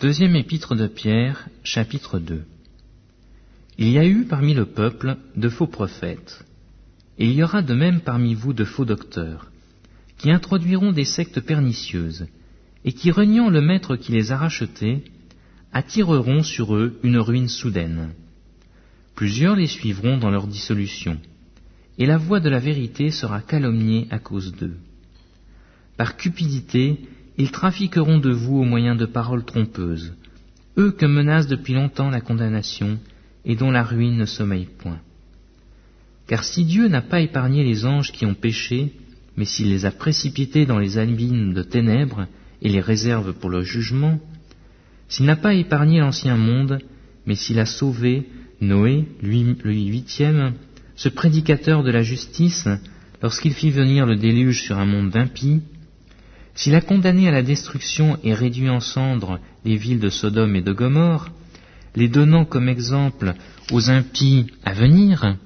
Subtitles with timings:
[0.00, 2.44] Deuxième épître de Pierre, chapitre 2.
[3.78, 6.44] Il y a eu parmi le peuple de faux prophètes,
[7.18, 9.50] et il y aura de même parmi vous de faux docteurs,
[10.16, 12.28] qui introduiront des sectes pernicieuses,
[12.84, 15.02] et qui, reniant le maître qui les a rachetés,
[15.72, 18.10] attireront sur eux une ruine soudaine.
[19.16, 21.18] Plusieurs les suivront dans leur dissolution,
[21.98, 24.76] et la voix de la vérité sera calomniée à cause d'eux.
[25.96, 27.00] Par cupidité,
[27.38, 30.12] ils trafiqueront de vous au moyen de paroles trompeuses,
[30.76, 32.98] eux que menace depuis longtemps la condamnation
[33.44, 34.98] et dont la ruine ne sommeille point.
[36.26, 38.92] Car si Dieu n'a pas épargné les anges qui ont péché,
[39.36, 42.26] mais s'il les a précipités dans les abîmes de ténèbres
[42.60, 44.18] et les réserve pour le jugement,
[45.08, 46.80] s'il n'a pas épargné l'ancien monde,
[47.24, 48.28] mais s'il a sauvé
[48.60, 50.54] Noé, lui, le huitième,
[50.96, 52.68] ce prédicateur de la justice,
[53.22, 55.62] lorsqu'il fit venir le déluge sur un monde d'impies,
[56.58, 60.60] s'il a condamné à la destruction et réduit en cendres les villes de Sodome et
[60.60, 61.30] de Gomorre,
[61.94, 63.34] les donnant comme exemple
[63.70, 65.36] aux impies à venir,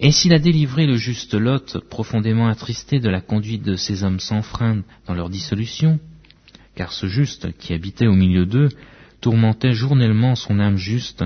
[0.00, 4.18] et s'il a délivré le juste Lot, profondément attristé de la conduite de ces hommes
[4.18, 6.00] sans frein dans leur dissolution,
[6.74, 8.70] car ce juste qui habitait au milieu d'eux
[9.20, 11.24] tourmentait journellement son âme juste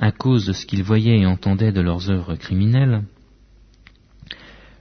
[0.00, 3.04] à cause de ce qu'il voyait et entendait de leurs œuvres criminelles,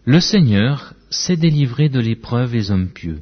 [0.05, 3.19] le Seigneur sait délivrer de l'épreuve les hommes pieux,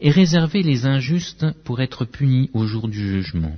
[0.00, 3.56] et réserver les injustes pour être punis au jour du jugement.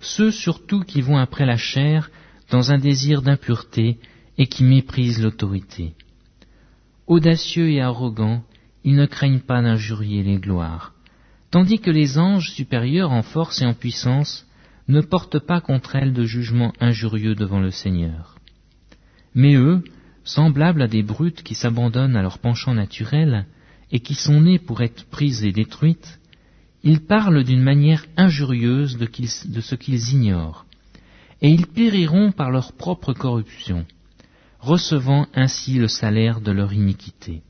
[0.00, 2.10] Ceux surtout qui vont après la chair
[2.50, 3.98] dans un désir d'impureté
[4.38, 5.94] et qui méprisent l'autorité.
[7.06, 8.42] Audacieux et arrogants,
[8.84, 10.92] ils ne craignent pas d'injurier les gloires,
[11.50, 14.46] tandis que les anges supérieurs en force et en puissance
[14.88, 18.36] ne portent pas contre elles de jugement injurieux devant le Seigneur.
[19.34, 19.82] Mais eux,
[20.24, 23.46] semblables à des brutes qui s'abandonnent à leur penchant naturel,
[23.92, 26.18] et qui sont nées pour être prises et détruites,
[26.82, 30.66] ils parlent d'une manière injurieuse de, de ce qu'ils ignorent,
[31.42, 33.86] et ils périront par leur propre corruption,
[34.60, 37.42] recevant ainsi le salaire de leur iniquité.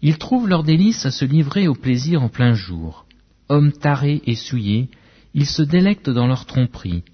[0.00, 3.06] Ils trouvent leur délice à se livrer au plaisir en plein jour.
[3.48, 4.88] Hommes tarés et souillés,
[5.34, 7.04] ils se délectent dans leur tromperie,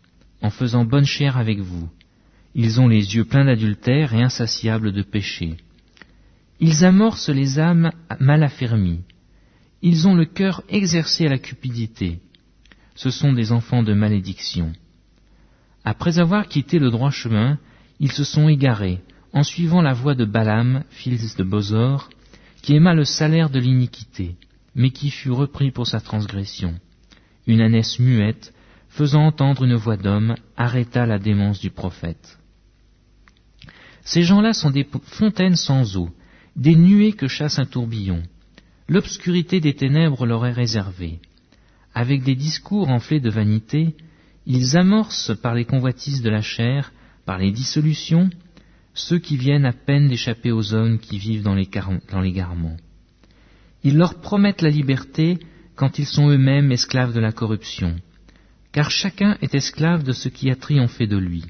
[0.40, 1.88] en faisant bonne chère avec vous.
[2.54, 5.56] Ils ont les yeux pleins d'adultère et insatiables de péché.
[6.60, 9.02] Ils amorcent les âmes mal affermies.
[9.80, 12.20] Ils ont le cœur exercé à la cupidité.
[12.96, 14.72] Ce sont des enfants de malédiction.
[15.84, 17.58] Après avoir quitté le droit chemin,
[18.00, 19.00] ils se sont égarés,
[19.32, 22.10] en suivant la voie de Balaam, fils de Bosor,
[22.60, 24.36] qui aima le salaire de l'iniquité,
[24.74, 26.74] mais qui fut repris pour sa transgression.
[27.46, 28.52] Une ânesse muette,
[28.88, 32.38] faisant entendre une voix d'homme, arrêta la démence du prophète.
[34.02, 36.10] Ces gens-là sont des fontaines sans eau,
[36.58, 38.22] des nuées que chasse un tourbillon.
[38.88, 41.20] L'obscurité des ténèbres leur est réservée.
[41.94, 43.94] Avec des discours enflés de vanité,
[44.44, 46.92] ils amorcent par les convoitises de la chair,
[47.24, 48.28] par les dissolutions,
[48.92, 52.76] ceux qui viennent à peine d'échapper aux hommes qui vivent dans l'égarement.
[53.84, 55.38] Ils leur promettent la liberté
[55.76, 57.94] quand ils sont eux-mêmes esclaves de la corruption,
[58.72, 61.44] car chacun est esclave de ce qui a triomphé de lui.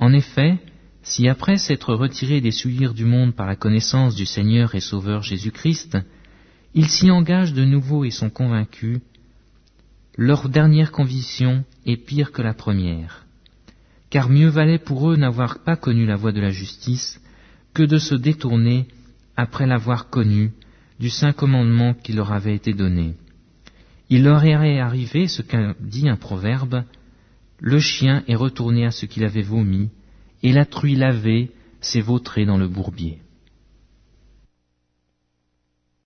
[0.00, 0.58] En effet,
[1.06, 5.22] si après s'être retirés des souillures du monde par la connaissance du Seigneur et Sauveur
[5.22, 5.96] Jésus-Christ,
[6.74, 9.00] ils s'y engagent de nouveau et sont convaincus,
[10.18, 13.26] leur dernière conviction est pire que la première
[14.10, 17.20] car mieux valait pour eux n'avoir pas connu la voie de la justice
[17.74, 18.86] que de se détourner,
[19.36, 20.52] après l'avoir connu,
[20.98, 23.14] du saint commandement qui leur avait été donné.
[24.08, 26.84] Il leur est arrivé ce qu'a dit un proverbe,
[27.58, 29.90] le chien est retourné à ce qu'il avait vomi,
[30.42, 33.18] et la truie lavée s'est vautrée dans le bourbier.